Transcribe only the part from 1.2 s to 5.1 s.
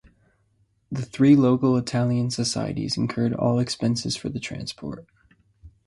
local Italian societies incurred all expenses for the transport.